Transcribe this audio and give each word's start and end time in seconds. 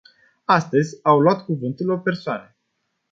Astăzi 0.45 0.99
au 1.03 1.19
luat 1.19 1.43
cuvântul 1.45 1.89
opt 1.89 2.03
persoane. 2.03 2.55